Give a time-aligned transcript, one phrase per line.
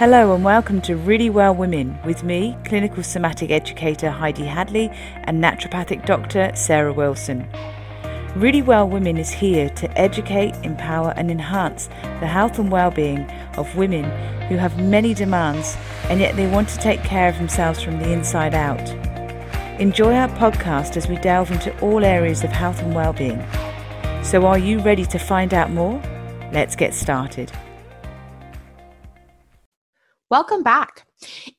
[0.00, 4.88] Hello and welcome to Really Well Women with me, clinical somatic educator Heidi Hadley
[5.24, 7.46] and naturopathic doctor Sarah Wilson.
[8.34, 11.88] Really Well Women is here to educate, empower, and enhance
[12.20, 14.04] the health and well-being of women
[14.48, 18.10] who have many demands and yet they want to take care of themselves from the
[18.10, 18.80] inside out.
[19.78, 23.44] Enjoy our podcast as we delve into all areas of health and well-being.
[24.24, 26.00] So are you ready to find out more?
[26.54, 27.52] Let's get started.
[30.30, 31.08] Welcome back.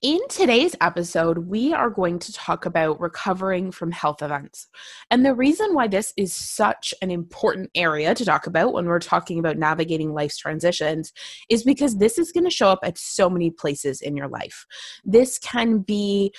[0.02, 4.70] In today's episode, we are going to talk about recovering from health events.
[5.10, 9.00] And the reason why this is such an important area to talk about when we're
[9.00, 11.12] talking about navigating life's transitions
[11.50, 14.66] is because this is going to show up at so many places in your life.
[15.04, 16.32] This can be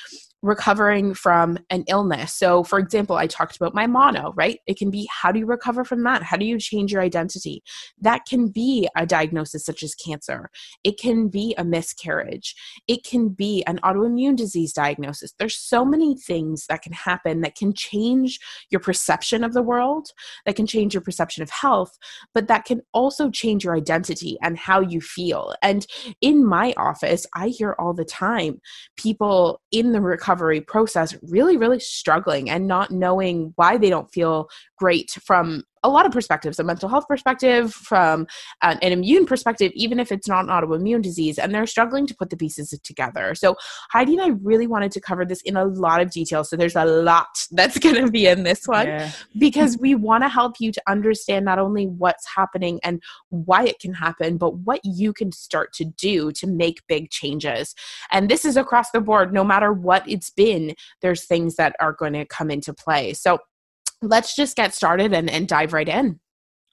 [0.43, 2.35] recovering from an illness.
[2.35, 4.59] So, for example, I talked about my mono, right?
[4.67, 6.25] It can be how do you recover from that?
[6.25, 7.63] How do you change your identity?
[8.01, 10.51] That can be a diagnosis such as cancer.
[10.83, 12.57] It can be a miscarriage.
[12.89, 15.33] It can be an autoimmune disease diagnosis.
[15.39, 20.09] There's so many things that can happen that can change your perception of the world,
[20.45, 21.97] that can change your perception of health,
[22.35, 25.55] but that can also change your identity and how you feel.
[25.63, 25.87] And
[26.21, 28.61] in my office, I hear all the time
[28.97, 34.13] people in the recovery recovery process really, really struggling and not knowing why they don't
[34.13, 38.27] feel great from a lot of perspectives a mental health perspective from
[38.63, 42.15] an, an, immune perspective even if it's not an autoimmune disease and they're struggling to
[42.15, 43.35] put the pieces together.
[43.35, 43.57] So
[43.91, 46.77] heidi and i really wanted to cover this in a lot of detail so there's
[46.77, 49.11] a lot that's going to be in this one yeah.
[49.39, 53.79] because we want to help you to understand not only what's happening and why it
[53.79, 57.75] can happen but what you can start to do to make big changes.
[58.11, 61.93] And this is across the board no matter what it's been there's things that are
[61.93, 63.13] going to come into play.
[63.15, 63.39] So
[64.03, 66.21] let's just get started and, and dive right in.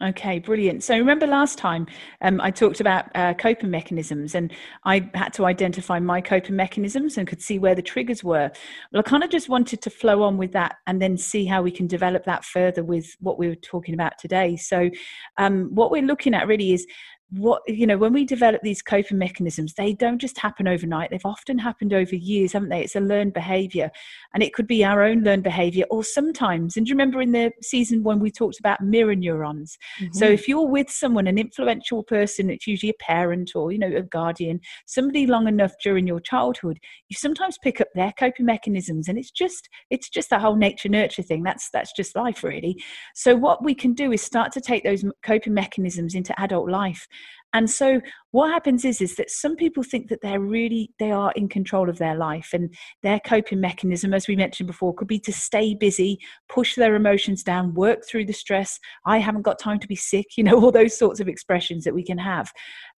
[0.02, 0.82] Okay, brilliant.
[0.82, 1.86] So remember last time
[2.22, 4.54] um, I talked about uh, coping mechanisms and
[4.86, 8.50] I had to identify my coping mechanisms and could see where the triggers were.
[8.94, 11.62] Well, I kind of just wanted to flow on with that and then see how
[11.62, 14.56] we can develop that further with what we were talking about today.
[14.56, 14.90] So
[15.38, 16.88] um, what we're looking at really is
[17.32, 21.12] what you know when we develop these coping mechanisms they don't just happen overnight.
[21.12, 22.82] They've often happened over years haven't they?
[22.82, 23.92] It's a learned behavior.
[24.34, 27.32] And it could be our own learned behavior or sometimes and do you remember in
[27.32, 29.78] the season when we talked about mirror neurons?
[30.00, 30.14] Mm-hmm.
[30.14, 33.92] so if you're with someone an influential person it's usually a parent or you know
[33.96, 39.08] a guardian somebody long enough during your childhood you sometimes pick up their coping mechanisms
[39.08, 41.44] and it's just it's just that whole nature nurture thing.
[41.44, 42.82] That's that's just life really.
[43.16, 47.08] So what we can do is start to take those coping mechanisms into adult life
[47.54, 48.02] and so
[48.32, 51.90] what happens is is that some people think that they're really they are in control
[51.90, 52.74] of their life and
[53.04, 57.44] their coping mechanism as we mentioned before could be to stay busy push their emotions
[57.44, 60.72] down work through the stress i haven't got time to be sick you know all
[60.72, 62.52] those sorts of expressions that we can have.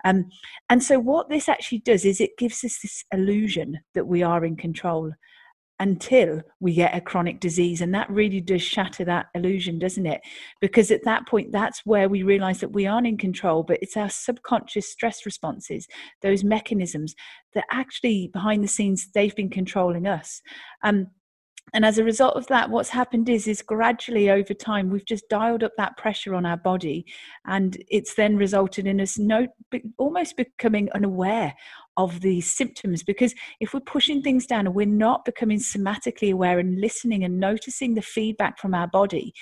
[0.03, 0.29] Um,
[0.69, 4.43] and so what this actually does is it gives us this illusion that we are
[4.43, 5.11] in control
[5.81, 7.81] until we get a chronic disease.
[7.81, 10.21] And that really does shatter that illusion, doesn't it?
[10.61, 13.97] Because at that point, that's where we realize that we aren't in control, but it's
[13.97, 15.87] our subconscious stress responses,
[16.21, 17.15] those mechanisms
[17.55, 20.43] that actually behind the scenes, they've been controlling us.
[20.83, 21.07] Um,
[21.73, 25.29] and as a result of that what's happened is is gradually over time we've just
[25.29, 27.05] dialed up that pressure on our body
[27.45, 29.47] and it's then resulted in us no
[29.97, 31.53] almost becoming unaware
[32.03, 36.59] of these symptoms because if we're pushing things down and we're not becoming somatically aware
[36.59, 39.33] and listening and noticing the feedback from our body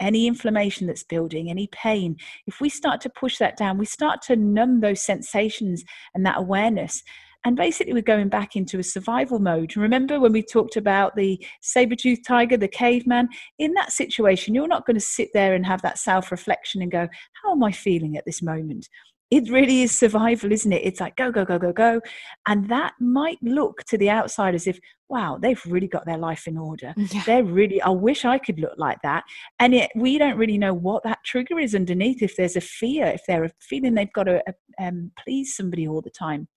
[0.00, 4.20] any inflammation that's building, any pain, if we start to push that down, we start
[4.22, 5.84] to numb those sensations
[6.14, 7.02] and that awareness.
[7.44, 9.76] And basically, we're going back into a survival mode.
[9.76, 13.28] Remember when we talked about the saber toothed tiger, the caveman?
[13.58, 16.92] In that situation, you're not going to sit there and have that self reflection and
[16.92, 17.08] go,
[17.42, 18.88] How am I feeling at this moment?
[19.32, 20.82] It really is survival, isn't it?
[20.84, 22.02] It's like go, go, go, go, go.
[22.46, 24.78] And that might look to the outside as if,
[25.08, 26.92] wow, they've really got their life in order.
[27.12, 27.22] Yeah.
[27.24, 29.24] They're really, I wish I could look like that.
[29.58, 32.22] And it, we don't really know what that trigger is underneath.
[32.22, 34.42] If there's a fear, if they're feeling they've got to
[34.78, 36.48] um, please somebody all the time.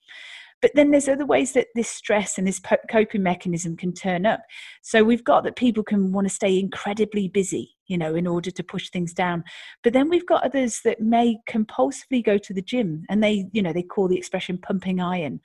[0.62, 4.42] But then there's other ways that this stress and this coping mechanism can turn up.
[4.82, 8.50] So we've got that people can want to stay incredibly busy, you know, in order
[8.52, 9.44] to push things down.
[9.84, 13.62] But then we've got others that may compulsively go to the gym and they, you
[13.62, 15.42] know, they call the expression pumping iron.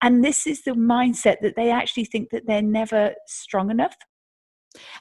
[0.00, 3.96] And this is the mindset that they actually think that they're never strong enough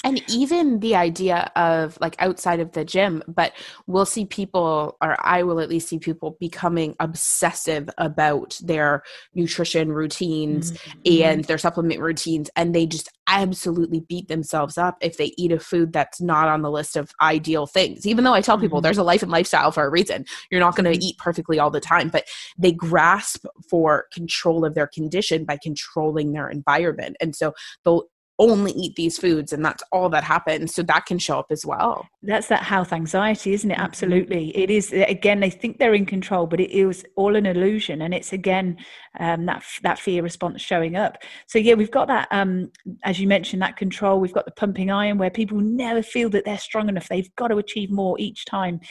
[0.03, 3.53] and even the idea of like outside of the gym, but
[3.87, 9.03] we'll see people, or I will at least see people becoming obsessive about their
[9.33, 11.23] nutrition routines mm-hmm.
[11.23, 12.49] and their supplement routines.
[12.55, 16.61] And they just absolutely beat themselves up if they eat a food that's not on
[16.61, 18.05] the list of ideal things.
[18.05, 18.83] Even though I tell people mm-hmm.
[18.83, 21.01] there's a life and lifestyle for a reason, you're not going to mm-hmm.
[21.01, 22.25] eat perfectly all the time, but
[22.57, 27.15] they grasp for control of their condition by controlling their environment.
[27.21, 27.53] And so
[27.85, 28.03] they'll
[28.49, 30.73] only eat these foods and that's all that happens.
[30.73, 32.07] So that can show up as well.
[32.23, 33.79] That's that health anxiety isn't it?
[33.79, 34.55] Absolutely.
[34.57, 38.13] It is again they think they're in control but it is all an illusion and
[38.13, 38.77] it's again
[39.19, 41.17] um, that that fear response showing up.
[41.47, 42.71] So yeah we've got that um,
[43.03, 44.19] as you mentioned that control.
[44.19, 47.07] We've got the pumping iron where people never feel that they're strong enough.
[47.09, 48.81] They've got to achieve more each time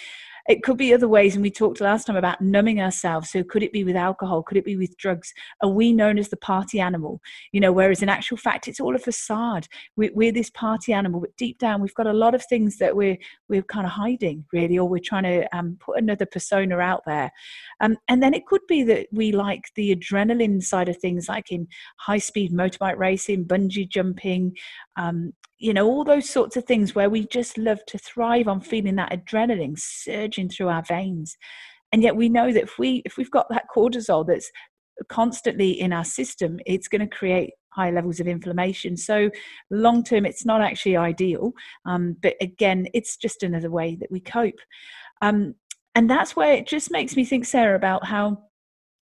[0.48, 3.30] it could be other ways and we talked last time about numbing ourselves.
[3.30, 4.42] So could it be with alcohol?
[4.42, 5.32] Could it be with drugs?
[5.62, 7.20] Are we known as the party animal?
[7.52, 9.68] You know whereas in actual fact it's all a facade.
[9.96, 12.96] We're, we're this party animal but deep down we've got a lot of things that
[12.96, 17.02] we're we're kind of hiding really or we're trying to um, put another persona out
[17.06, 17.30] there.
[17.80, 21.50] Um, and then it could be that we like the adrenaline side of things like
[21.50, 21.66] in
[21.98, 24.56] high speed motorbike racing bungee jumping
[24.96, 28.60] um, you know all those sorts of things where we just love to thrive on
[28.60, 31.36] feeling that adrenaline surging through our veins.
[31.92, 34.50] And yet we know that if we if we've got that cortisol that's
[35.08, 38.96] constantly in our system it's going to create high levels of inflammation.
[38.96, 39.30] So
[39.70, 41.52] long term it's not actually ideal
[41.84, 44.60] um, but again it's just another way that we cope.
[45.20, 45.54] Um,
[45.94, 48.38] and that's where it just makes me think sarah about how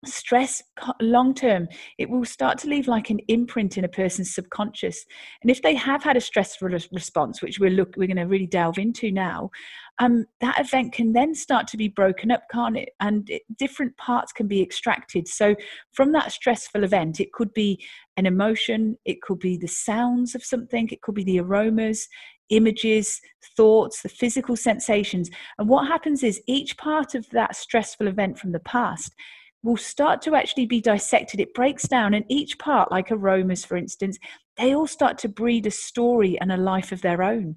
[0.04, 0.62] stress
[1.00, 1.66] long term
[1.98, 5.04] it will start to leave like an imprint in a person's subconscious.
[5.43, 8.46] And if they have had a stressful response which we're look we're going to really
[8.46, 9.50] delve into now
[9.98, 12.90] um, that event can then start to be broken up can't it?
[13.00, 15.26] And it, different parts can be extracted.
[15.26, 15.56] So
[15.93, 17.84] from that stressful event it could be
[18.16, 22.08] an emotion it could be the sounds of something it could be the aromas
[22.50, 23.20] images,
[23.56, 25.28] thoughts, the physical sensations.
[25.58, 29.12] And what happens is each part of that stressful event from the past
[29.62, 31.41] will start to actually be dissected.
[31.41, 34.19] It breaks down, and each part, like aromas, for instance,
[34.56, 37.56] they all start to breed a story and a life of their own.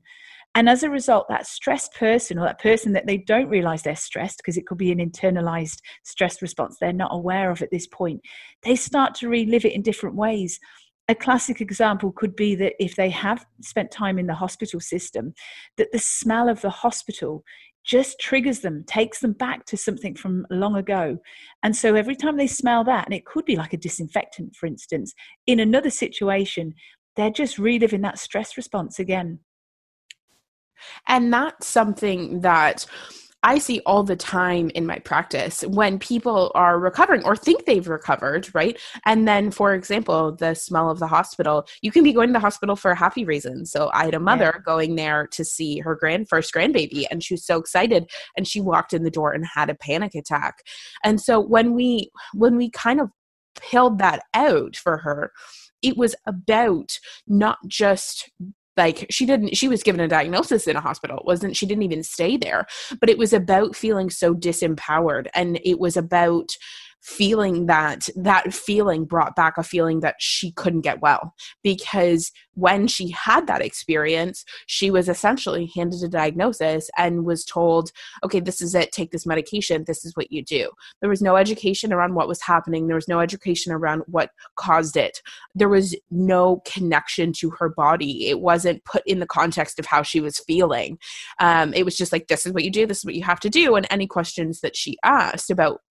[0.56, 3.96] And as a result, that stressed person or that person that they don't realize they're
[3.96, 7.86] stressed, because it could be an internalized stress response they're not aware of at this
[7.86, 8.22] point,
[8.64, 10.60] they start to relive it in different ways.
[11.08, 15.34] A classic example could be that if they have spent time in the hospital system,
[15.78, 17.44] that the smell of the hospital
[17.86, 21.18] just triggers them, takes them back to something from long ago.
[21.64, 24.66] And so every time they smell that, and it could be like a disinfectant, for
[24.66, 25.14] instance,
[25.48, 26.74] in another situation,
[27.16, 29.40] they're just reliving that stress response again.
[31.08, 32.86] And that's something that
[33.44, 37.88] I see all the time in my practice when people are recovering or think they've
[37.88, 38.78] recovered, right?
[39.06, 42.40] And then, for example, the smell of the hospital, you can be going to the
[42.40, 43.66] hospital for a happy reason.
[43.66, 44.62] So I had a mother yeah.
[44.66, 48.60] going there to see her grand first grandbaby, and she was so excited, and she
[48.60, 50.64] walked in the door and had a panic attack.
[51.04, 53.10] And so when we when we kind of
[53.62, 55.32] peeled that out for her,
[55.82, 58.30] it was about not just
[58.80, 61.22] like she didn't she was given a diagnosis in a hospital.
[61.26, 62.66] Wasn't she didn't even stay there.
[63.00, 65.28] But it was about feeling so disempowered.
[65.36, 66.56] And it was about
[67.02, 71.34] feeling that that feeling brought back a feeling that she couldn't get well.
[71.64, 77.92] Because when she had that experience she was essentially handed a diagnosis and was told
[78.24, 78.92] okay this is it.
[78.92, 79.84] Take this medication.
[79.88, 80.70] This is what you do.
[81.02, 82.88] There was no education around what was happening.
[82.88, 85.22] There was no education around what caused it.
[85.56, 88.28] There was no connection to her body.
[88.28, 90.98] It wasn't put in the context of how she was feeling.
[91.40, 92.86] Um, it was just like this is what you do.
[92.86, 93.76] This is what you have to do.
[93.76, 95.82] And any questions that she asked about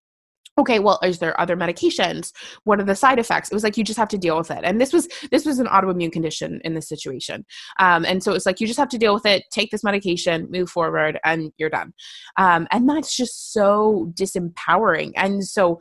[0.58, 2.32] okay well is there other medications?
[2.64, 3.50] What are the side effects?
[3.50, 4.60] It was like you just have to deal with it.
[4.62, 7.44] And this was this was an autoimmune condition in this situation.
[7.78, 10.48] Um, and so it's like you just have to deal with it take this medication
[10.50, 11.92] move forward and you're done.
[12.36, 15.12] Um, and that's just so disempowering.
[15.16, 15.78] And so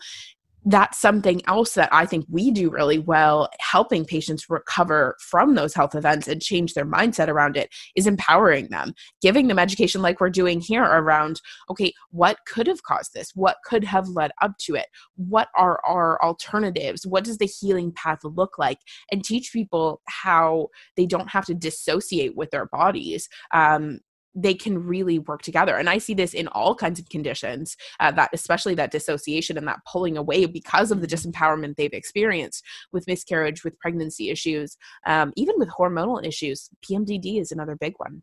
[0.69, 5.73] that's something else that I think we do really well, helping patients recover from those
[5.73, 10.19] health events and change their mindset around it, is empowering them, giving them education like
[10.19, 13.31] we're doing here around, okay, what could have caused this?
[13.33, 14.87] What could have led up to it?
[15.15, 17.07] What are our alternatives?
[17.07, 18.79] What does the healing path look like?
[19.09, 23.29] And teach people how they don't have to dissociate with their bodies.
[23.53, 23.99] Um,
[24.37, 25.75] they can really work together.
[25.75, 29.67] And i see this in all kinds of conditions uh, that especially that dissociation and
[29.67, 35.33] that pulling away because of the disempowerment they've experienced with miscarriage with pregnancy issues um,
[35.35, 36.69] even with hormonal issues.
[36.85, 38.21] Pmdd is another big one.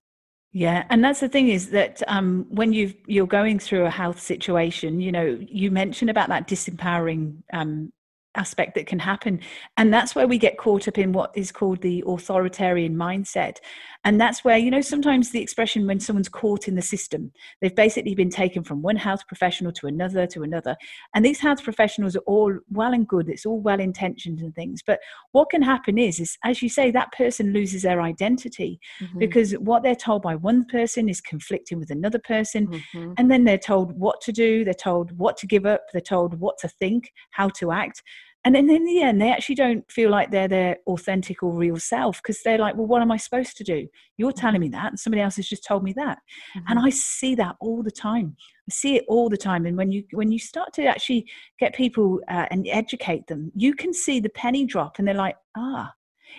[0.52, 4.20] Yeah, and that's the thing is that um, when you you're going through a health
[4.20, 7.92] situation, you know, you mentioned about that disempowering um,
[8.36, 9.40] aspect that can happen,
[9.76, 13.58] and that's where we get caught up in what is called the authoritarian mindset,
[14.04, 17.74] and that's where, you know, sometimes the expression when someone's caught in the system, they've
[17.74, 20.76] basically been taken from one health professional to another to another.
[21.14, 24.82] And these health professionals are all well and good, it's all well intentioned and things.
[24.86, 25.00] But
[25.32, 29.18] what can happen is, is as you say, that person loses their identity mm-hmm.
[29.18, 32.66] because what they're told by one person is conflicting with another person.
[32.66, 33.12] Mm-hmm.
[33.16, 36.38] And then they're told what to do, they're told what to give up, they're told
[36.38, 38.02] what to think, how to act.
[38.44, 41.76] And then in the end they actually don't feel like they're their authentic or real
[41.76, 43.86] self because they're like well what am i supposed to do?
[44.16, 46.18] You're telling me that and somebody else has just told me that.
[46.56, 46.66] Mm-hmm.
[46.68, 48.36] and i see that all the time.
[48.70, 49.66] I see it all the time.
[49.66, 51.26] And when you when you start to actually
[51.58, 55.36] get people uh, and educate them you can see the penny drop and they're like
[55.56, 55.92] ah.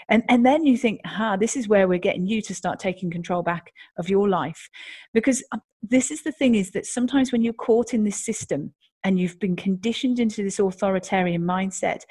[0.09, 3.09] And and then you think ah this is where we're getting you to start taking
[3.09, 4.69] control back of your life.
[5.13, 8.73] Because uh, this is the thing is that sometimes when you're caught in this system
[9.05, 12.01] and you've been conditioned into this authoritarian mindset,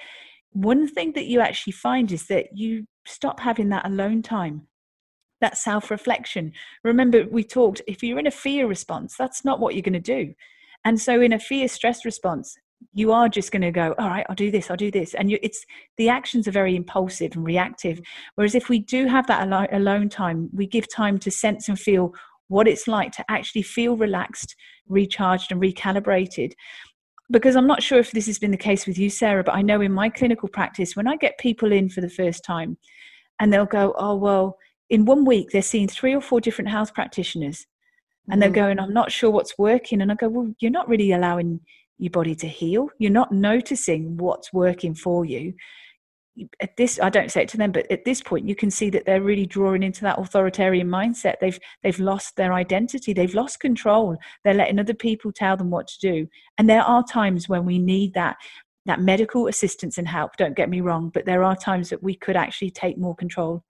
[0.53, 4.67] one thing that you actually find is that you stop having that alone time
[5.41, 6.53] that self reflection.
[6.85, 10.01] Remember, we talked if you're in a fear response, that's not what you're going to
[10.01, 10.33] do.
[10.87, 12.57] And so, in a fear stress response,
[12.93, 15.13] you are just going to go, all right, I'll do this, I'll do this.
[15.15, 15.65] And you, it's
[15.99, 18.01] the actions are very impulsive and reactive.
[18.37, 22.15] Whereas if we do have that alone time, we give time to sense and feel
[22.49, 24.55] what it's like to actually feel relaxed,
[24.89, 26.53] recharged, and recalibrated.
[27.31, 29.63] Because I'm not sure if this has been the case with you, Sarah, but I
[29.63, 32.77] know in my clinical practice, when I get people in for the first time
[33.41, 34.59] and they'll go, oh, well,
[34.91, 37.67] in one week they're seeing three or four different health practitioners
[38.31, 38.55] and they're mm.
[38.55, 40.03] going, I'm not sure what's working.
[40.03, 41.61] And I go, well, you're not really allowing
[41.99, 42.89] your body to heal.
[42.99, 45.55] You're not noticing what's working for you
[46.61, 48.91] at this i don't say it to them but at this point you can see
[48.91, 53.61] that they're really drawing into that authoritarian mindset they've they've lost their identity they've lost
[53.61, 56.27] control they're letting other people tell them what to do
[56.59, 58.37] and there are times when we need that
[58.87, 62.15] that medical assistance and help don't get me wrong but there are times that we
[62.15, 63.63] could actually take more control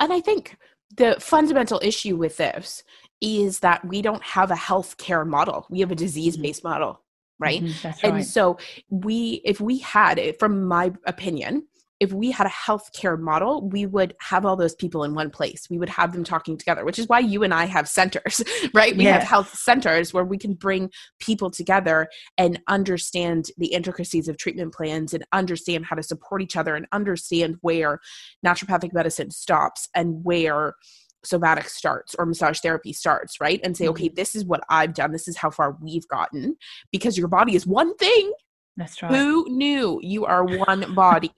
[0.00, 0.56] and i think
[0.96, 2.84] the fundamental issue with this
[3.20, 6.68] is that we don't have a health care model we have a disease based mm-hmm.
[6.68, 7.02] model
[7.38, 7.62] right?
[7.62, 8.04] Mm-hmm, right?
[8.04, 11.66] and so we if we had it from my opinion
[11.98, 15.66] if we had a healthcare model, we would have all those people in one place.
[15.70, 18.42] We would have them talking together, which is why you and I have centers,
[18.74, 18.94] right?
[18.96, 19.14] We yeah.
[19.14, 24.74] have health centers where we can bring people together and understand the intricacies of treatment
[24.74, 28.00] plans and understand how to support each other and understand where
[28.44, 30.74] naturopathic medicine stops and where
[31.24, 33.60] somatic starts or massage therapy starts, right?
[33.64, 34.14] And say, okay, mm-hmm.
[34.14, 35.12] this is what I've done.
[35.12, 36.56] This is how far we've gotten
[36.92, 38.32] because your body is one thing
[38.76, 39.10] that's right.
[39.10, 41.32] Who knew you are one body?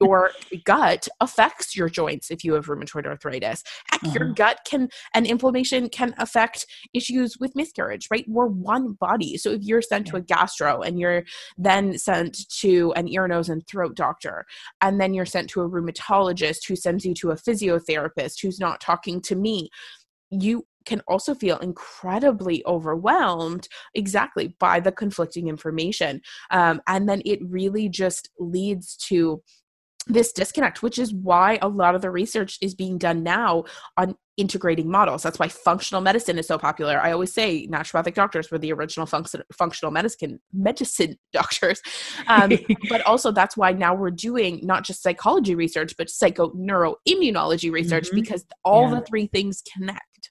[0.00, 0.30] your
[0.64, 3.62] gut affects your joints if you have rheumatoid arthritis.
[3.90, 4.12] Heck, uh-huh.
[4.18, 8.24] your gut can and inflammation can affect issues with miscarriage, right?
[8.26, 9.36] We're one body.
[9.36, 10.12] So if you're sent yeah.
[10.12, 11.24] to a gastro and you're
[11.56, 14.46] then sent to an ear, nose, and throat doctor,
[14.80, 18.80] and then you're sent to a rheumatologist who sends you to a physiotherapist who's not
[18.80, 19.68] talking to me,
[20.30, 26.20] you can also feel incredibly overwhelmed exactly by the conflicting information.
[26.50, 29.42] Um, and then it really just leads to
[30.08, 33.64] this disconnect, which is why a lot of the research is being done now
[33.96, 35.22] on integrating models.
[35.22, 36.98] That's why functional medicine is so popular.
[37.00, 41.82] I always say naturopathic doctors were the original func- functional medicine medicine doctors,
[42.26, 42.52] um,
[42.88, 48.16] but also that's why now we're doing not just psychology research but psychoneuroimmunology research mm-hmm.
[48.16, 49.00] because all yeah.
[49.00, 50.30] the three things connect.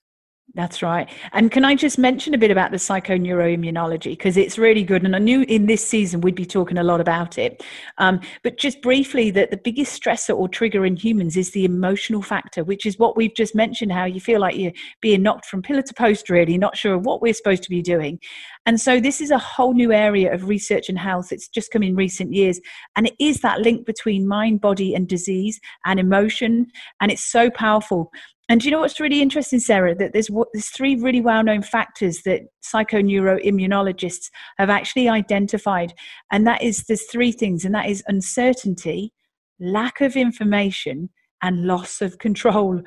[0.54, 1.10] That's right.
[1.34, 4.12] And can I just mention a bit about the psychoneuroimmunology?
[4.12, 5.04] Because it's really good.
[5.04, 7.64] And I knew in this season we'd be talking a lot about it.
[7.98, 12.22] Um, but just briefly, that the biggest stressor or trigger in humans is the emotional
[12.22, 15.62] factor, which is what we've just mentioned how you feel like you're being knocked from
[15.62, 18.18] pillar to post, really, not sure what we're supposed to be doing.
[18.66, 21.32] And so this is a whole new area of research and health.
[21.32, 22.60] It's just come in recent years.
[22.96, 26.68] And it is that link between mind, body, and disease and emotion.
[27.00, 28.12] And it's so powerful.
[28.50, 29.94] And do you know what's really interesting, Sarah?
[29.94, 35.94] That there's there's three really well-known factors that psychoneuroimmunologists have actually identified,
[36.32, 39.12] and that is there's three things, and that is uncertainty,
[39.60, 41.10] lack of information,
[41.42, 42.82] and loss of control.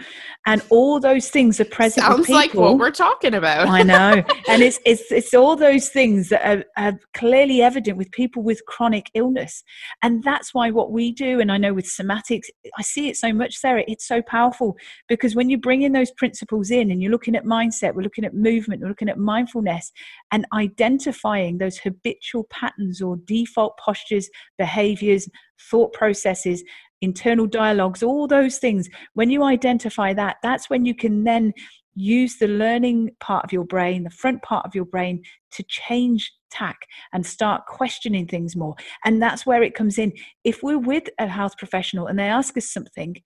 [0.47, 3.69] And all those things are present sounds like what we're talking about.
[3.69, 4.23] I know.
[4.49, 8.65] And it's it's it's all those things that are, are, clearly evident with people with
[8.67, 9.63] chronic illness.
[10.03, 12.47] And that's why what we do and i know with somatics
[12.79, 14.77] i see it so much sarah it's so powerful.
[15.09, 18.25] Because when you bring in those principles in and you're looking at mindset we're looking
[18.25, 19.93] at movement we're looking at mindfulness
[20.33, 24.29] and identifying those habitual patterns or default postures
[24.59, 25.29] behaviors
[25.71, 26.65] thought processes
[27.01, 28.89] internal dialogues, all those things.
[29.15, 31.53] When you identify that, that's when you can then
[31.95, 36.33] use the learning part of your brain, the front part of your brain, to change
[36.51, 36.79] tack
[37.13, 38.75] and start questioning things more.
[39.05, 40.13] And that's where it comes in.
[40.45, 43.17] If we're with a health professional and they ask us something,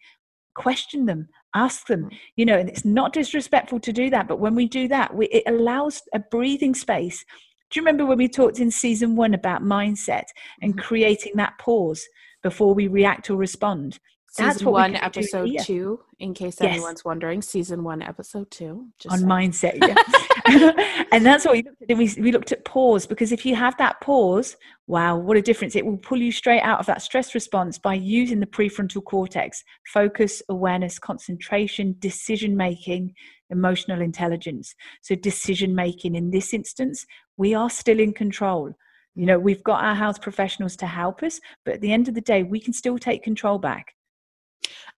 [0.55, 4.55] question them ask them you know and it's not disrespectful to do that but when
[4.55, 7.25] we do that we, it allows a breathing space
[7.71, 10.25] do you remember when we talked in season one about mindset
[10.63, 10.87] and mm-hmm.
[10.87, 12.07] creating that pause
[12.45, 13.99] before we react or respond.
[14.37, 16.01] That's season one, episode two.
[16.19, 16.75] In case yes.
[16.75, 18.89] anyone's wondering, season one, episode two.
[19.09, 19.29] on saying.
[19.29, 19.79] mindset,
[20.49, 21.05] yeah.
[21.13, 21.97] and that's what we looked at.
[21.97, 24.57] We, we looked at pause because if you have that pause,
[24.89, 25.77] wow, what a difference!
[25.77, 29.63] It will pull you straight out of that stress response by using the prefrontal cortex,
[29.93, 33.15] focus, awareness, concentration, decision making,
[33.51, 34.75] emotional intelligence.
[35.01, 38.75] So decision making in this instance, we are still in control.
[39.15, 42.15] You know, we've got our health professionals to help us, but at the end of
[42.15, 43.95] the day, we can still take control back.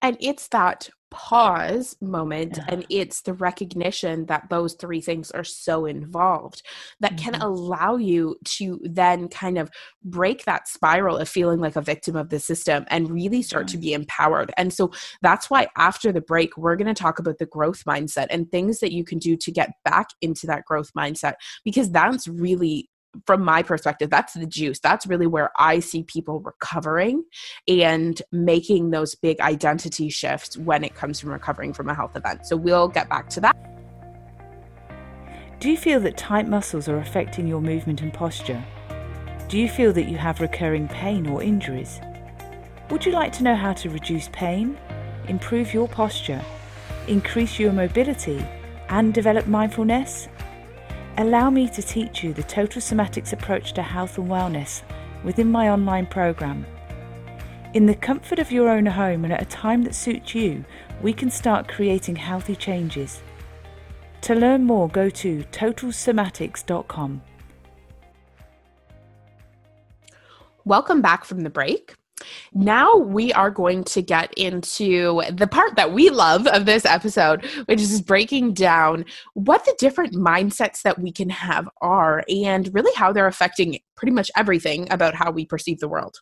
[0.03, 2.65] And it's that pause moment yeah.
[2.69, 6.63] and it's the recognition that those three things are so involved
[7.01, 7.31] that mm-hmm.
[7.31, 9.71] can allow you to then kind of
[10.03, 13.79] break that spiral of feeling like a victim of the system and really start to
[13.79, 14.53] be empowered.
[14.57, 14.91] And so
[15.23, 18.81] that's why after the break, we're going to talk about the growth mindset and things
[18.81, 22.91] that you can do to get back into that growth mindset because that's really
[23.27, 24.81] from my perspective, that's the juice.
[24.81, 27.25] That's really where I see people recovering
[27.69, 32.47] and making those big identity shifts when it comes from recovering from a health event.
[32.47, 33.57] So we'll get back to that.
[35.59, 38.63] Do you feel that tight muscles are affecting your movement and posture?
[39.49, 42.01] Do you feel that you have recurring pain or injuries?
[42.91, 44.77] Would you like to know how to reduce pain,
[45.29, 46.45] improve your posture,
[47.09, 48.45] increase your mobility,
[48.89, 50.29] and develop mindfulness?
[51.19, 54.83] Allow me to teach you the total somatics approach to health and wellness
[55.25, 56.67] within my online program.
[57.73, 60.63] In the comfort of your own home and at a time that suits you,
[61.01, 63.23] we can start creating healthy changes.
[64.23, 67.23] To learn more, go to totalsomatics.com.
[70.67, 71.95] Welcome back from the break.
[72.55, 77.45] Now we are going to get into the part that we love of this episode,
[77.67, 79.05] which is breaking down
[79.35, 84.13] what the different mindsets that we can have are and really how they're affecting pretty
[84.13, 86.17] much everything about how we perceive the world.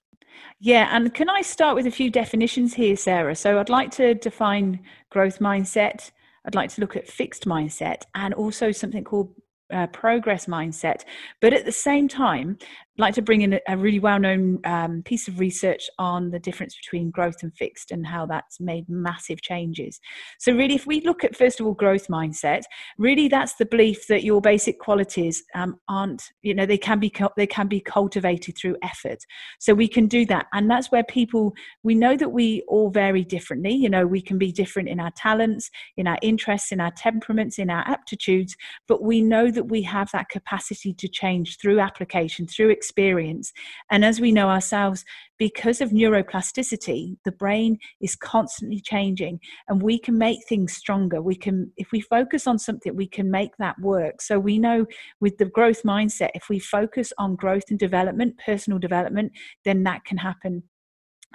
[0.61, 3.35] Yeah, and can I start with a few definitions here, Sarah?
[3.35, 6.11] So I'd like to define growth mindset.
[6.47, 9.35] I'd like to look at fixed mindset and also something called
[9.73, 11.05] uh, progress mindset.
[11.41, 12.59] But at the same time,
[12.97, 16.39] like to bring in a, a really well known um, piece of research on the
[16.39, 20.01] difference between growth and fixed and how that's made massive changes.
[20.39, 22.63] So, really, if we look at first of all growth mindset,
[22.99, 27.13] really that's the belief that your basic qualities um, aren't, you know, they can be
[27.37, 29.19] they can be cultivated through effort.
[29.59, 33.25] So we can do that, and that's where people we know that we all vary
[33.25, 33.73] differently.
[33.73, 37.59] You know, we can be different in our talents, in our interests, in our temperaments,
[37.59, 42.47] in our aptitudes, but we know that we have that capacity to change through application,
[42.47, 43.53] through experience.
[43.91, 45.05] And as we know ourselves,
[45.39, 51.23] because of neuroplasticity, the brain is constantly changing and we can make things stronger.
[51.23, 54.21] We can, if we focus on something, we can make that work.
[54.21, 54.87] So we know
[55.21, 59.33] with the growth mindset, if we focus on growth and development, personal development,
[59.65, 60.63] then that can happen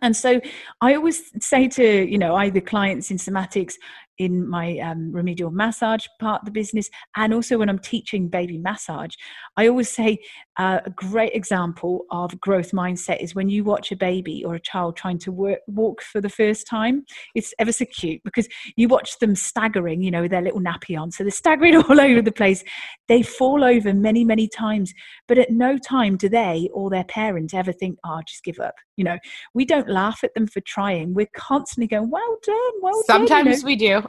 [0.02, 0.40] and so
[0.82, 3.74] I always say to, you know, either clients in somatics,
[4.20, 8.58] in my um, remedial massage part of the business and also when i'm teaching baby
[8.58, 9.16] massage
[9.58, 10.20] i always say
[10.60, 14.60] uh, a great example of growth mindset is when you watch a baby or a
[14.60, 18.88] child trying to work, walk for the first time it's ever so cute because you
[18.88, 21.12] watch them staggering you know with their little nappy on.
[21.12, 22.64] So they're staggering all over the place.
[23.08, 24.94] They fall over many many times
[25.28, 28.76] but at no time do they or their parent ever think oh just give up
[29.00, 29.18] you know.
[29.54, 31.14] We don't laugh at them for trying.
[31.14, 33.66] We're constantly going well done well sometimes done, you know?
[33.66, 34.09] we do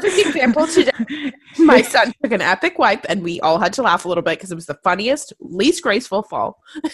[0.00, 1.32] Perfect example today.
[1.58, 4.38] My son took an epic wipe, and we all had to laugh a little bit
[4.38, 6.62] because it was the funniest, least graceful fall.
[6.84, 6.92] and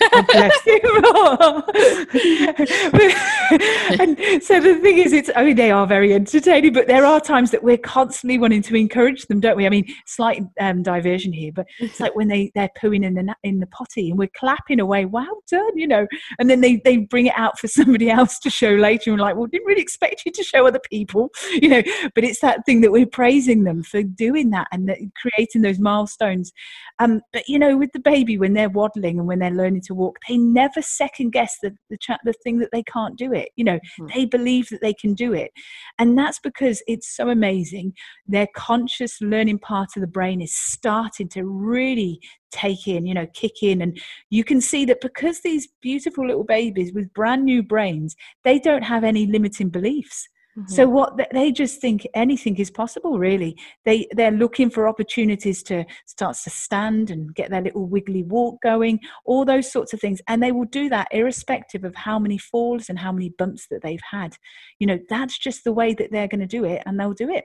[4.43, 7.51] so the thing is, it's I mean they are very entertaining, but there are times
[7.51, 9.67] that we're constantly wanting to encourage them, don't we?
[9.67, 13.35] I mean, slight um, diversion here, but it's like when they they're pooing in the
[13.43, 16.07] in the potty, and we're clapping away, "Well done," you know,
[16.39, 19.27] and then they they bring it out for somebody else to show later, and we're
[19.27, 21.83] like, "Well, didn't really expect you to show other people," you know,
[22.15, 25.79] but it's that thing that we're praising them for doing that and that, creating those
[25.79, 26.51] milestones.
[26.99, 29.95] Um, but you know, with the baby, when they're waddling and when they're learning to
[29.95, 33.51] walk, they never second guess the the, cha- the thing that they can't do it.
[33.57, 34.07] You know, mm-hmm.
[34.15, 35.51] they believe that they can do it,
[35.99, 37.93] and that's because it's so amazing.
[38.27, 42.19] Their conscious learning part of the brain is starting to really
[42.51, 43.83] take in, you know, kick in.
[43.83, 48.59] And you can see that because these beautiful little babies with brand new brains, they
[48.59, 50.27] don't have any limiting beliefs.
[50.59, 50.73] Mm-hmm.
[50.73, 53.57] So what they just think anything is possible really.
[53.85, 58.63] They they're looking for opportunities to start to stand and get their little wiggly walk
[58.63, 62.39] going, all those sorts of things and they will do that irrespective of how many
[62.39, 64.37] falls and how many bumps that they've had.
[64.79, 67.31] You know, that's just the way that they're going to do it and they'll do
[67.31, 67.45] it.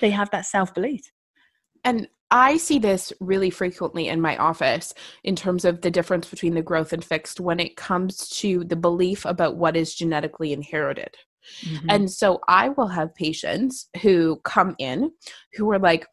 [0.00, 1.12] They have that self-belief.
[1.84, 6.54] And I see this really frequently in my office in terms of the difference between
[6.54, 11.14] the growth and fixed when it comes to the belief about what is genetically inherited.
[11.64, 11.86] Mm-hmm.
[11.90, 15.10] And so I will have patients who come in
[15.54, 16.06] who are like,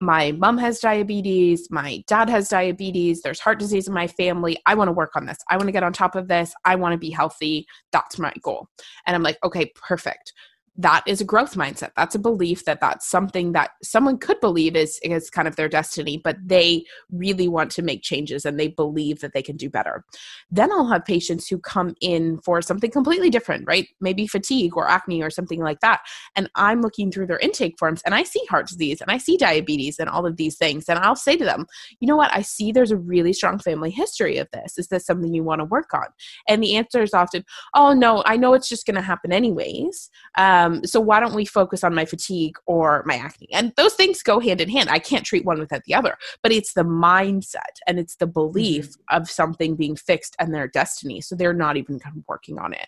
[0.00, 4.58] my mom has diabetes, my dad has diabetes, there's heart disease in my family.
[4.66, 5.38] I want to work on this.
[5.50, 6.52] I want to get on top of this.
[6.64, 7.66] I want to be healthy.
[7.92, 8.68] That's my goal.
[9.06, 10.32] And I'm like, okay, perfect
[10.76, 11.90] that is a growth mindset.
[11.96, 15.68] That's a belief that that's something that someone could believe is is kind of their
[15.68, 19.70] destiny but they really want to make changes and they believe that they can do
[19.70, 20.04] better.
[20.50, 23.86] Then i'll have patients who come in for something completely different right?
[24.00, 26.00] Maybe fatigue or acne or something like that.
[26.34, 29.36] And i'm looking through their intake forms and i see heart disease and i see
[29.36, 30.88] diabetes and all of these things.
[30.88, 31.66] And i'll say to them
[32.00, 32.34] you know what?
[32.34, 34.76] I see there's a really strong family history of this.
[34.78, 36.06] Is this something you want to work on?
[36.48, 40.10] And the answer is often oh no i know it's just going to happen anyways.
[40.36, 43.48] Um, um, so why don't we focus on my fatigue or my acne?
[43.52, 44.88] And those things go hand in hand.
[44.90, 48.90] I can't treat one without the other, but it's the mindset and it's the belief
[48.90, 49.16] mm-hmm.
[49.16, 51.20] of something being fixed and their destiny.
[51.20, 52.86] So they're not even kind of working on it.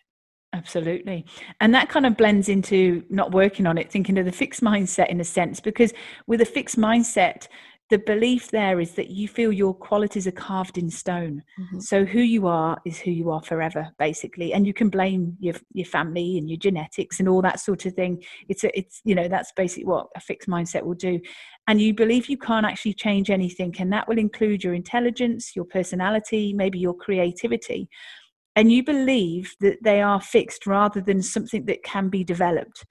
[0.53, 1.27] Absolutely.
[1.61, 5.09] And that kind of blends into not working on it, thinking of the fixed mindset
[5.09, 5.93] in a sense, because
[6.27, 7.49] with a fixed mindset,
[7.89, 11.43] the belief there is that you feel your qualities are carved in stone.
[11.61, 11.79] Mm-hmm.
[11.79, 14.53] So who you are is who you are forever, basically.
[14.53, 17.95] And you can blame your your family and your genetics and all that sort of
[17.95, 18.25] thing.
[18.49, 21.21] It's a, it's you know that's basically what a fixed mindset will do.
[21.69, 25.65] And you believe you can't actually change anything, and that will include your intelligence, your
[25.65, 27.89] personality, maybe your creativity.
[28.57, 32.85] And you believe that they are fixed rather than something that can be developed.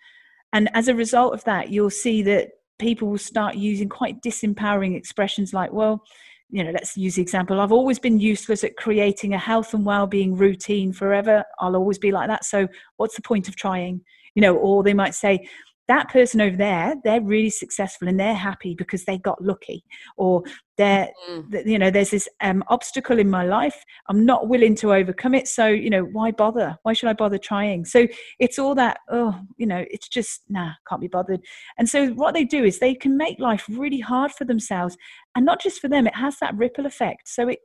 [0.53, 4.95] And as a result of that, you'll see that people will start using quite disempowering
[4.95, 6.03] expressions like, well,
[6.49, 7.59] you know, let's use the example.
[7.59, 11.43] I've always been useless at creating a health and well-being routine forever.
[11.59, 12.45] I'll always be like that.
[12.45, 14.01] So what's the point of trying?
[14.35, 15.47] You know, or they might say,
[15.87, 19.83] that person over there they're really successful and they're happy because they got lucky
[20.17, 20.43] or
[20.77, 21.65] they're mm.
[21.65, 23.83] you know there's this um, obstacle in my life.
[24.09, 25.47] I'm not willing to overcome it.
[25.47, 26.77] So you know why bother?
[26.83, 27.85] Why should i bother trying?
[27.85, 28.07] So
[28.39, 31.41] it's all that oh you know it's just nah can't be bothered.
[31.77, 34.97] And so what they do is they can make life really hard for themselves
[35.35, 37.27] and not just for them it has that ripple effect.
[37.27, 37.59] So it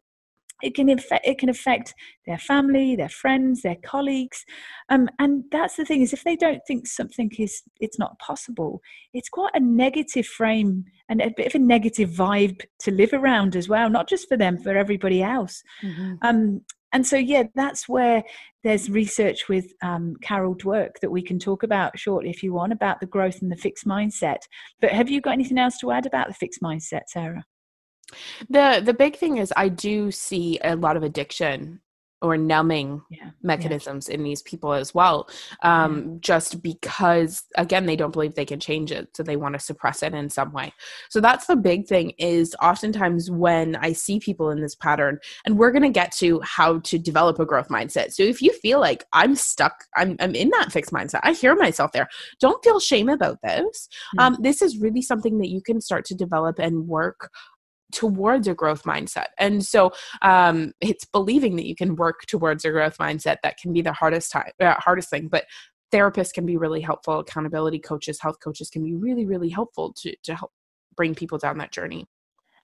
[0.63, 1.95] it can affect it can affect
[2.27, 4.45] their family their friends their colleagues.
[4.89, 8.81] Um, and that's the thing is if they don't think something is it's not possible
[9.13, 13.57] it's quite a negative frame and a bit of a negative vibe to live around
[13.57, 15.63] as well not just for them for everybody else.
[15.83, 16.15] Mm-hmm.
[16.23, 16.61] um,
[16.93, 18.23] and so yeah that's where
[18.63, 22.73] there's research with um, carol dweck that we can talk about shortly if you want
[22.73, 24.41] about the growth and the fixed mindset.
[24.81, 27.45] But have you got anything else to add about the fixed mindset sarah
[28.49, 31.81] the the big thing is I do see a lot of addiction
[32.23, 34.15] or numbing yeah, mechanisms yeah.
[34.15, 35.29] in these people as well
[35.63, 36.17] um, yeah.
[36.21, 40.03] just because again they don't believe they can change it so they want to suppress
[40.03, 40.73] it in some way
[41.09, 45.59] so that's the big thing is oftentimes when i see people in this pattern and
[45.59, 48.81] we're going to get to how to develop a growth mindset so if you feel
[48.81, 52.81] like i'm stuck i'm, I'm in that fixed mindset i hear myself there don't feel
[52.81, 54.23] shame about this mm.
[54.23, 57.31] um, this is really something that you can start to develop and work
[57.93, 59.27] towards a growth mindset.
[59.39, 63.73] And so um, it's believing that you can work towards a growth mindset that can
[63.73, 65.29] be the hardest time, uh, hardest thing.
[65.29, 65.45] But
[65.93, 67.19] therapists can be really helpful.
[67.19, 70.53] Accountability coaches, health coaches can be really, really helpful to to help
[70.97, 72.07] bring people down that journey.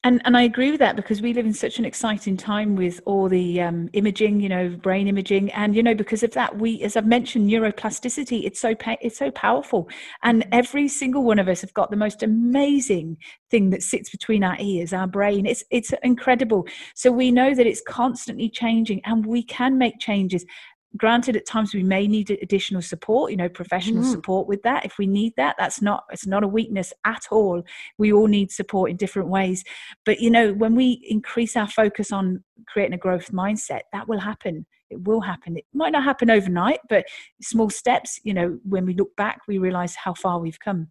[0.07, 3.01] And and I agree with that because we live in such an exciting time with
[3.07, 6.81] all the um, imaging, you know, brain imaging, and you know, because of that, we,
[6.83, 8.45] as I've mentioned, neuroplasticity.
[8.45, 9.89] It's so pa- it's so powerful,
[10.23, 13.17] and every single one of us have got the most amazing
[13.51, 15.45] thing that sits between our ears, our brain.
[15.45, 16.69] It's it's incredible.
[16.95, 20.47] So we know that it's constantly changing, and we can make changes
[20.97, 24.11] granted at times we may need additional support you know professional mm.
[24.11, 25.57] support with that if we need that.
[25.59, 27.63] That's not it's not a weakness at all.
[27.99, 29.65] We all need support in different ways.
[30.05, 34.21] But you know when we increase our focus on creating a growth mindset that will
[34.21, 34.67] happen.
[34.89, 35.57] It will happen.
[35.57, 37.07] It might not happen overnight but
[37.43, 40.89] small steps you know when we look back we realize how far we've come.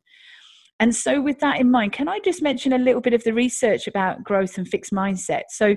[0.79, 3.33] And so with that in mind can i just mention a little bit of the
[3.33, 5.43] research about growth and fixed mindset?
[5.49, 5.75] So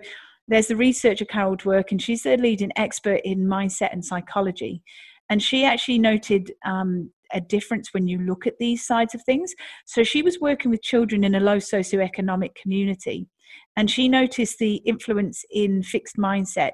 [0.49, 4.83] there's the researcher Carol Dweck, and she's the leading expert in mindset and psychology.
[5.31, 9.55] And she actually noted um, a difference when you look at these sides of things.
[9.85, 13.29] So she was working with children in a low socioeconomic community,
[13.77, 16.73] and she noticed the influence in fixed mindset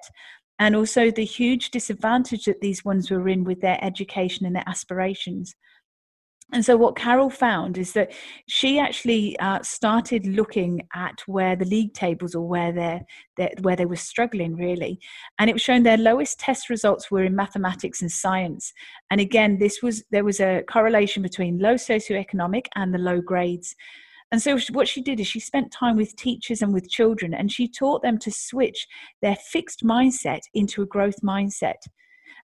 [0.58, 4.68] and also the huge disadvantage that these ones were in with their education and their
[4.68, 5.54] aspirations.
[6.52, 8.12] And so, what Carol found is that
[8.46, 13.86] she actually uh, started looking at where the league tables or where they're, where they
[13.86, 15.00] were struggling really,
[15.38, 18.72] and it was shown their lowest test results were in mathematics and science.
[19.10, 23.74] And again, this was there was a correlation between low socioeconomic and the low grades.
[24.30, 27.50] And so, what she did is she spent time with teachers and with children, and
[27.50, 28.86] she taught them to switch
[29.22, 31.76] their fixed mindset into a growth mindset.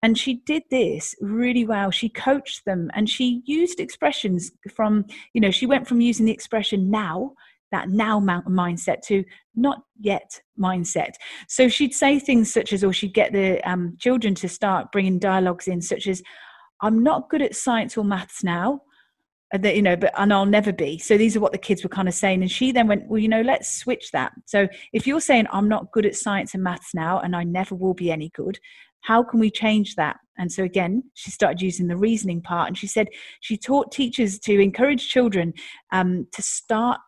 [0.05, 1.89] And she did this really well.
[1.89, 6.31] She coached them and she used expressions from, you know, she went from using the
[6.31, 7.33] expression now
[7.71, 9.23] that now mindset to
[9.55, 11.13] not yet mindset.
[11.47, 15.17] So she'd say things such as, or she'd get the um, children to start bringing
[15.17, 16.21] dialogues in, such as,
[16.81, 18.81] I'm not good at science or maths now.
[19.53, 21.83] Uh, that you know but and i'll never be so these are what the kids
[21.83, 24.67] were kind of saying and she then went well you know let's switch that so
[24.91, 27.93] if you're saying i'm not good at science and maths now and i never will
[27.93, 28.57] be any good
[29.01, 30.17] how can we change that?
[30.37, 33.07] And so again she started using the reasoning part and she said
[33.39, 35.53] she taught teachers to encourage children
[35.91, 36.99] um, to start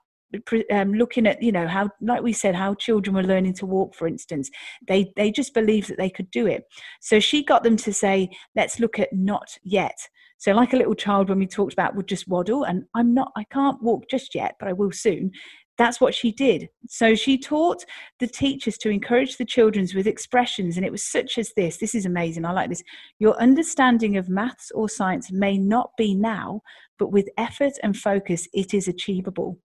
[0.71, 3.95] um, looking at you know how like we said how children were learning to walk
[3.95, 4.49] for instance.
[4.87, 6.63] They they just believed that they could do it.
[7.01, 9.97] So she got them to say let's look at not yet.
[10.39, 13.31] So like a little child when we talked about would just waddle and i'm not
[13.35, 15.31] i can't walk just yet but i will soon
[15.77, 16.69] that's what she did.
[16.87, 17.85] So she taught
[18.19, 21.77] the teachers to encourage the children with expressions, and it was such as this.
[21.77, 22.45] This is amazing.
[22.45, 22.83] I like this.
[23.19, 26.61] Your understanding of maths or science may not be now,
[26.97, 29.59] but with effort and focus, it is achievable.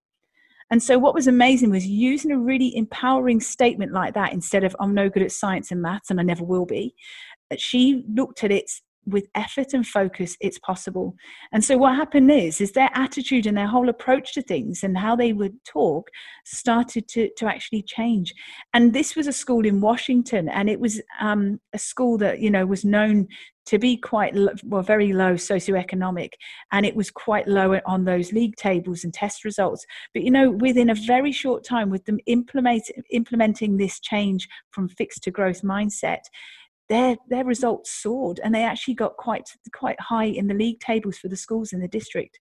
[0.71, 4.77] And so, what was amazing was using a really empowering statement like that instead of,
[4.81, 6.95] I'm no good at science and maths and I never will be.
[7.59, 8.71] She looked at it
[9.07, 11.15] with effort and focus it's possible.
[11.53, 14.97] And so what happened is is their attitude and their whole approach to things and
[14.97, 16.09] how they would talk
[16.45, 18.33] started to to actually change.
[18.75, 22.51] And this was a school in washington and it was um, a school that you
[22.51, 23.27] know was known
[23.65, 26.31] to be quite well very low socioeconomic
[26.73, 29.85] and it was quite low on those league tables and test results.
[30.15, 34.89] But you know within a very short time with them implement, implementing this change from
[34.89, 36.23] fixed to growth mindset
[36.89, 41.19] their their results soared and they actually got quite quite high in the league tables
[41.19, 42.39] for the schools in the district.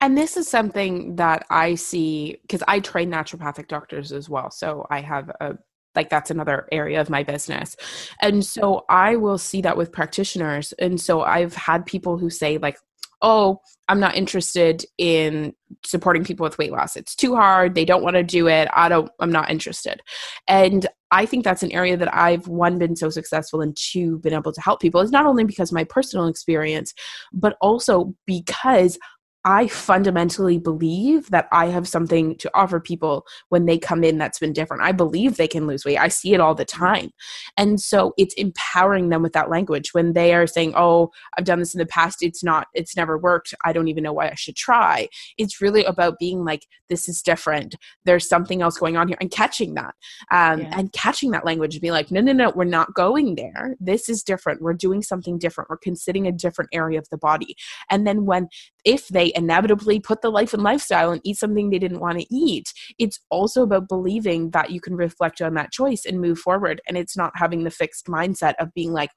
[0.00, 4.86] And this is something that i see because i train naturopathic doctors as well so
[4.90, 5.54] i have a
[5.94, 7.74] like that's another area of my business.
[8.20, 12.58] And so i will see that with practitioners and so i've had people who say
[12.58, 12.78] like
[13.22, 15.52] oh i'm not interested in
[15.84, 16.96] supporting people with weight loss.
[16.96, 17.74] It's too hard.
[17.74, 18.68] They don't want to do it.
[18.72, 20.00] I don't i'm not interested.
[20.46, 24.34] And i think that's an area that i've one been so successful and two been
[24.34, 26.92] able to help people is not only because my personal experience
[27.32, 28.98] but also because
[29.44, 34.38] I fundamentally believe that I have something to offer people when they come in that's
[34.38, 34.82] been different.
[34.82, 35.98] I believe they can lose weight.
[35.98, 37.10] I see it all the time.
[37.56, 41.60] And so it's empowering them with that language when they are saying, Oh, I've done
[41.60, 42.18] this in the past.
[42.20, 43.54] It's not, it's never worked.
[43.64, 45.08] I don't even know why I should try.
[45.38, 47.76] It's really about being like, This is different.
[48.04, 49.94] There's something else going on here and catching that.
[50.32, 50.78] Um, yeah.
[50.78, 53.76] And catching that language and being like, No, no, no, we're not going there.
[53.78, 54.62] This is different.
[54.62, 55.70] We're doing something different.
[55.70, 57.54] We're considering a different area of the body.
[57.88, 58.48] And then when,
[58.84, 62.34] if they inevitably put the life and lifestyle and eat something they didn't want to
[62.34, 62.72] eat.
[62.98, 66.80] It's also about believing that you can reflect on that choice and move forward.
[66.88, 69.10] And it's not having the fixed mindset of being like,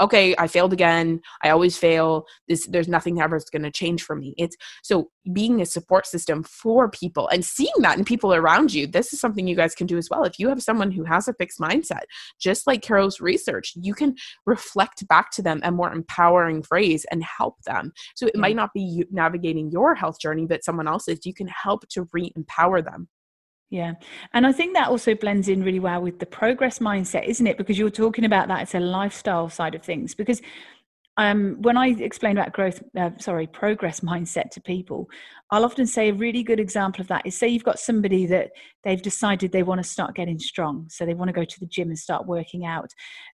[0.00, 4.16] okay i failed again i always fail this there's nothing ever going to change for
[4.16, 4.34] me.
[4.36, 8.86] It's so being a support system for people and seeing that in people around you
[8.86, 10.24] this is something you guys can do as well.
[10.24, 12.02] If you have someone who has a fixed mindset
[12.40, 14.14] just like carol's research you can
[14.46, 17.92] reflect back to them a more empowering phrase and help them.
[18.16, 18.56] So it might mm.
[18.56, 22.82] not be you navigating your health journey but someone else's you can help to re-empower
[22.82, 23.08] them
[23.70, 23.94] yeah.
[24.34, 27.56] And I think that also blends in really well with the progress mindset, isn't it?
[27.56, 30.12] Because you're talking about that it's a lifestyle side of things.
[30.12, 30.42] Because
[31.16, 35.08] um, when I explain about growth, uh, sorry, progress mindset to people,
[35.52, 38.50] I'll often say a really good example of that is say you've got somebody that
[38.84, 40.86] they've decided they want to start getting strong.
[40.88, 42.90] So they want to go to the gym and start working out.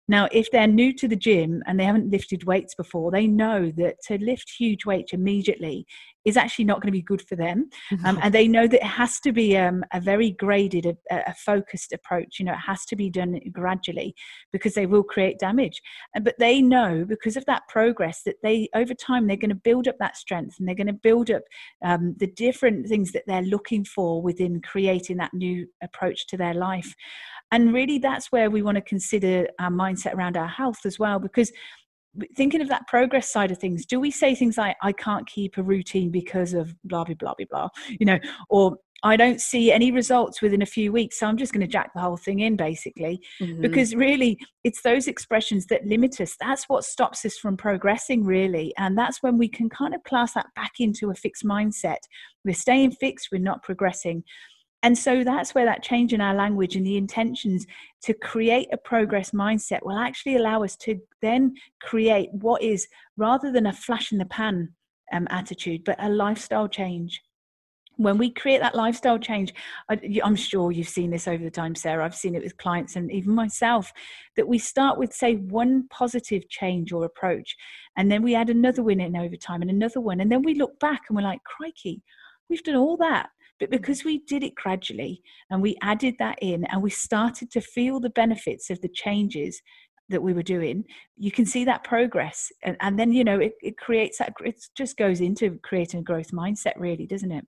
[0.08, 3.70] Now, if they're new to the gym and they haven't lifted weights before, they know
[3.76, 5.86] that to lift huge weights immediately
[6.24, 7.70] is actually not going to be good for them.
[8.04, 10.96] Um, and they know that it has to be um, a very graded, a,
[11.28, 12.38] a, focused approach.
[12.38, 14.14] You know, it has to be done gradually
[14.52, 15.80] because they will create damage.
[16.14, 19.54] And, but they know because of that progress that they, over time, they're going to
[19.54, 21.42] build up that strength and they're going to build up
[21.84, 26.36] um, Um, the different things that they're looking for within creating that new approach to
[26.36, 26.94] their life.
[27.52, 31.18] And really, that's where we want to consider our mindset around our health as well,
[31.18, 31.52] because
[32.36, 35.58] thinking of that progress side of things, do we say things like, I can't keep
[35.58, 39.70] a routine because of blah, blah, blah, blah, blah, you know, or I don't see
[39.70, 42.40] any results within a few weeks, so I'm just going to jack the whole thing
[42.40, 43.20] in, basically.
[43.40, 43.60] Mm-hmm.
[43.60, 46.36] Because really, it's those expressions that limit us.
[46.40, 48.72] That's what stops us from progressing, really.
[48.78, 51.98] And that's when we can kind of class that back into a fixed mindset.
[52.44, 54.24] We're staying fixed, we're not progressing.
[54.82, 57.66] And so that's where that change in our language and the intentions
[58.02, 63.50] to create a progress mindset will actually allow us to then create what is rather
[63.50, 64.72] than a flash in the pan
[65.12, 67.20] um, attitude, but a lifestyle change.
[67.96, 69.54] When we create that lifestyle change
[70.22, 72.04] i'm sure you've seen this over the time sarah.
[72.04, 73.92] I've seen it with clients and even myself
[74.36, 77.56] that we start with say one positive change or approach
[77.96, 80.54] and then we add another one in over time and another one and then we
[80.54, 82.02] look back and we're like crikey
[82.48, 83.30] we've done all that.
[83.58, 87.60] But because we did it gradually and we added that in and we started to
[87.60, 89.62] feel the benefits of the changes
[90.08, 90.84] that we were doing
[91.16, 92.52] you can see that progress.
[92.62, 96.02] And, and then you know it, it creates that it just goes into creating a
[96.02, 97.46] growth mindset really doesn't it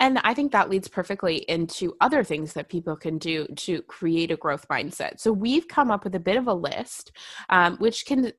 [0.00, 4.30] and I think that leads perfectly into other things that people can do to create
[4.30, 5.20] a growth mindset.
[5.20, 7.12] So we've come up with a bit of a list,
[7.48, 8.32] um, which can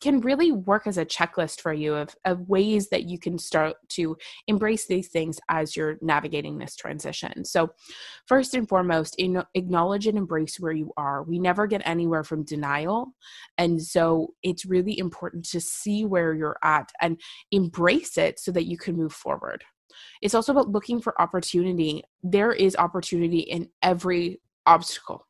[0.00, 3.76] can really work as a checklist for you of, of ways that you can start
[3.88, 4.14] to
[4.48, 7.42] embrace these things as you're navigating this transition.
[7.42, 7.70] So,
[8.26, 11.22] first and foremost, in, acknowledge and embrace where you are.
[11.22, 13.14] We never get anywhere from denial.
[13.56, 17.18] And so, it's really important to see where you're at and
[17.50, 19.64] embrace it so that you can move forward.
[20.22, 22.02] It's also about looking for opportunity.
[22.22, 25.26] There is opportunity in every obstacle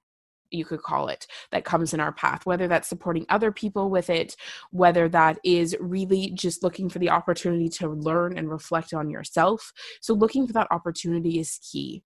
[0.51, 4.09] you could call it that comes in our path whether that's supporting other people with
[4.09, 4.37] it
[4.71, 9.73] whether that is really just looking for the opportunity to learn and reflect on yourself
[10.01, 12.05] so looking for that opportunity is key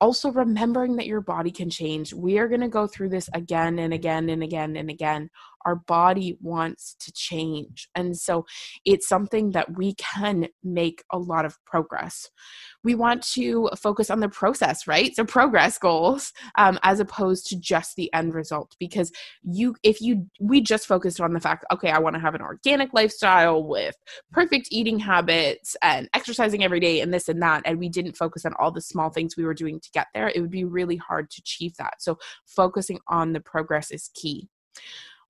[0.00, 2.14] also remembering that your body can change.
[2.14, 5.30] We are going to go through this again and again and again and again
[5.64, 7.88] our body wants to change.
[7.94, 8.46] And so
[8.84, 12.28] it's something that we can make a lot of progress.
[12.82, 15.14] We want to focus on the process, right?
[15.14, 18.74] So progress goals um, as opposed to just the end result.
[18.78, 22.34] Because you, if you, we just focused on the fact, okay, I want to have
[22.34, 23.96] an organic lifestyle with
[24.32, 28.44] perfect eating habits and exercising every day and this and that, and we didn't focus
[28.44, 30.96] on all the small things we were doing to get there, it would be really
[30.96, 31.94] hard to achieve that.
[32.00, 34.48] So focusing on the progress is key.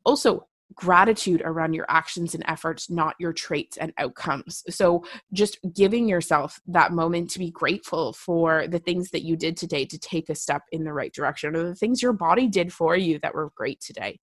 [0.05, 4.63] Also, gratitude around your actions and efforts, not your traits and outcomes.
[4.71, 9.57] So, just giving yourself that moment to be grateful for the things that you did
[9.57, 12.73] today to take a step in the right direction, or the things your body did
[12.73, 14.21] for you that were great today.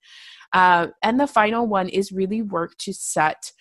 [0.53, 3.51] Uh, and the final one is really work to set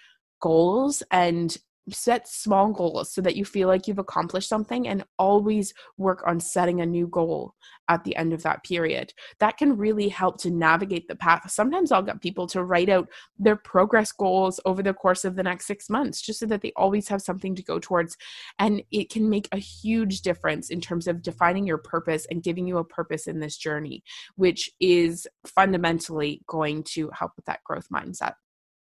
[0.40, 1.57] goals and
[1.90, 6.40] set small goals so that you feel like you've accomplished something and always work on
[6.40, 7.55] setting a new goal
[7.88, 9.12] at the end of that period.
[9.38, 11.51] That can really help to navigate the path.
[11.51, 15.42] Sometimes I'll get people to write out their progress goals over the course of the
[15.42, 18.16] next six months just so that they always have something to go towards.
[18.59, 22.66] And it can make a huge difference in terms of defining your purpose and giving
[22.66, 24.03] you a purpose in this journey,
[24.37, 28.35] which is fundamentally going to help with that growth mindset.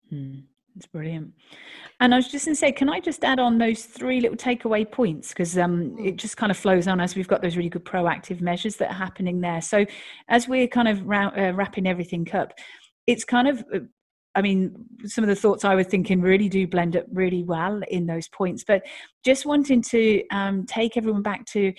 [0.09, 0.39] Hmm.
[0.75, 1.33] It's brilliant.
[1.99, 4.37] And I was just going to say, can I just add on those three little
[4.37, 5.29] takeaway points?
[5.29, 8.41] Because um, it just kind of flows on as we've got those really good proactive
[8.41, 9.61] measures that are happening there.
[9.61, 9.85] So,
[10.29, 12.53] as we're kind of ra- uh, wrapping everything up,
[13.05, 13.79] it's kind of, uh,
[14.33, 14.73] I mean,
[15.05, 18.29] some of the thoughts I was thinking really do blend up really well in those
[18.29, 18.63] points.
[18.65, 18.83] But
[19.25, 21.73] just wanting to um, take everyone back to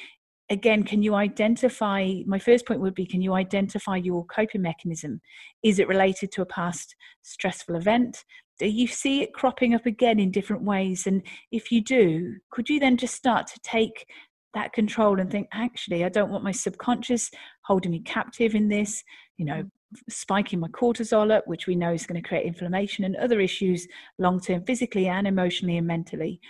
[0.50, 2.12] again, can you identify?
[2.26, 5.20] My first point would be can you identify your coping mechanism?
[5.62, 8.24] Is it related to a past stressful event?
[8.62, 11.07] do you see it cropping up again in different ways?
[11.07, 14.07] And if you do, could you then just start to take
[14.55, 17.31] that control and think, actually, I don't want my subconscious
[17.64, 19.02] holding me captive in this,
[19.37, 19.64] you know,
[20.09, 23.88] spiking my cortisol up, which we know is going to create inflammation and other issues
[24.18, 26.40] long term, physically and emotionally and mentally.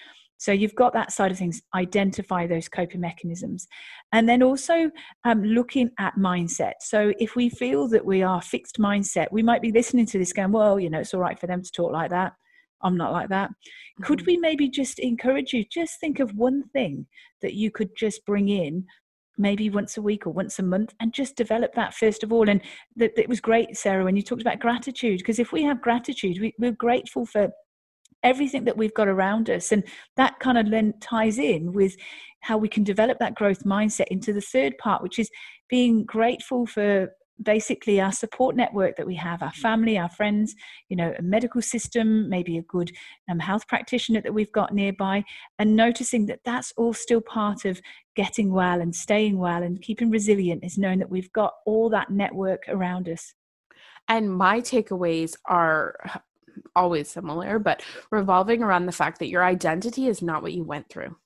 [0.42, 3.68] So you've got that side of things, identify those coping mechanisms.
[4.10, 4.90] And then also
[5.22, 6.72] um, looking at mindset.
[6.80, 10.32] So if we feel that we are fixed mindset, we might be listening to this
[10.32, 12.32] going, well, you know, it's all right for them to talk like that.
[12.82, 13.50] I'm not like that.
[13.50, 14.02] Mm-hmm.
[14.02, 17.06] Could we maybe just encourage you, just think of one thing
[17.40, 18.84] that you could just bring in
[19.38, 22.50] maybe once a week or once a month and just develop that first of all
[22.50, 22.60] and
[22.96, 26.38] that it was great sarah when you talked about gratitude because if we have gratitude
[26.38, 27.50] we, we're grateful for
[28.22, 29.72] everything that we've got around us.
[29.72, 29.84] And
[30.16, 31.96] that kind of then ties in with
[32.40, 35.30] how we can develop that growth mindset into the third part, which is
[35.68, 40.54] being grateful for basically our support network that we have our family our friends
[40.88, 42.92] you know a medical system maybe a good
[43.30, 45.24] um, health practitioner that we've got nearby
[45.58, 47.80] and noticing that that's all still part of
[48.14, 52.10] getting well and staying well and keeping resilient is knowing that we've got all that
[52.10, 53.34] network around us
[54.08, 55.96] and my takeaways are
[56.74, 60.88] always similar, but revolving around the fact that your identity is not what you went
[60.88, 61.16] through.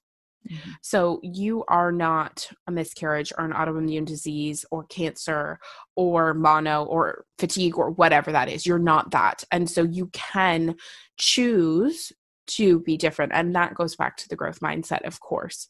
[0.50, 0.70] Mm-hmm.
[0.82, 5.58] So you are not a miscarriage or an autoimmune disease or cancer
[5.96, 8.66] or mono or fatigue or whatever that is.
[8.66, 9.44] You're not that.
[9.50, 10.76] And so you can
[11.18, 12.12] choose
[12.48, 13.32] to be different.
[13.34, 15.68] And that goes back to the growth mindset, of course.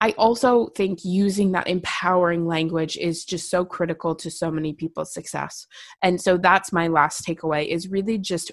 [0.00, 5.14] I also think using that empowering language is just so critical to so many people's
[5.14, 5.68] success.
[6.02, 8.50] And so that's my last takeaway is really just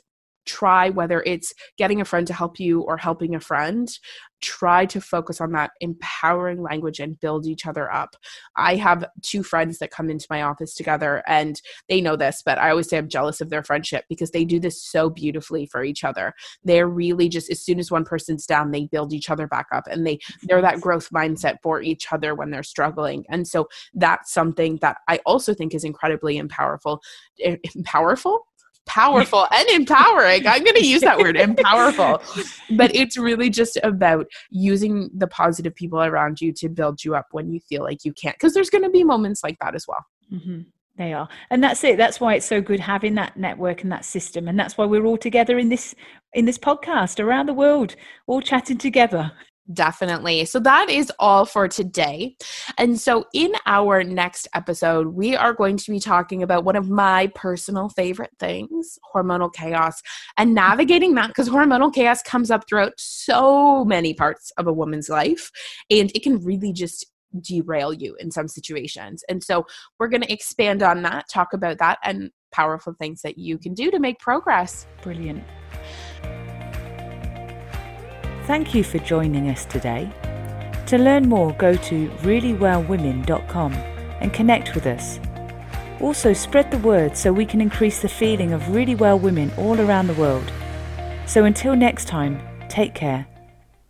[0.49, 3.87] try whether it's getting a friend to help you or helping a friend
[4.41, 8.15] try to focus on that empowering language and build each other up.
[8.55, 12.57] I have two friends that come into my office together and they know this, but
[12.57, 15.83] I always say I'm jealous of their friendship because they do this so beautifully for
[15.83, 16.33] each other.
[16.63, 19.83] They're really just as soon as one person's down, they build each other back up
[19.87, 23.25] and they they're that growth mindset for each other when they're struggling.
[23.29, 27.01] And so that's something that I also think is incredibly eh, powerful.
[27.83, 28.45] Powerful?
[28.89, 30.45] Powerful and empowering.
[30.47, 32.19] I'm going to use that word, empowerful.
[32.75, 37.27] But it's really just about using the positive people around you to build you up
[37.31, 39.87] when you feel like you can't, because there's going to be moments like that as
[39.87, 40.03] well.
[40.33, 40.61] Mm-hmm.
[40.97, 41.95] They are, and that's it.
[41.95, 45.05] That's why it's so good having that network and that system, and that's why we're
[45.05, 45.95] all together in this
[46.33, 47.95] in this podcast around the world,
[48.27, 49.31] all chatting together.
[49.71, 50.45] Definitely.
[50.45, 52.35] So that is all for today.
[52.79, 56.89] And so in our next episode, we are going to be talking about one of
[56.89, 60.01] my personal favorite things hormonal chaos
[60.37, 65.09] and navigating that because hormonal chaos comes up throughout so many parts of a woman's
[65.09, 65.51] life
[65.91, 67.05] and it can really just
[67.39, 69.23] derail you in some situations.
[69.29, 69.67] And so
[69.99, 73.75] we're going to expand on that, talk about that, and powerful things that you can
[73.75, 74.87] do to make progress.
[75.03, 75.43] Brilliant.
[78.49, 80.09] Thank you for joining us today.
[80.87, 85.19] To learn more, go to reallywellwomen.com and connect with us.
[86.01, 89.79] Also, spread the word so we can increase the feeling of really well women all
[89.79, 90.51] around the world.
[91.27, 93.27] So, until next time, take care